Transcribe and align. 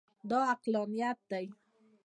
دا 0.29 0.39
عقلانیت 0.53 1.19
دی. 1.29 1.45